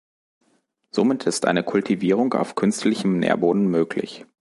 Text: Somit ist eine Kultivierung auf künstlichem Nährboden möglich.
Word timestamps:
Somit 0.89 1.27
ist 1.27 1.45
eine 1.45 1.61
Kultivierung 1.61 2.33
auf 2.33 2.55
künstlichem 2.55 3.19
Nährboden 3.19 3.67
möglich. 3.67 4.25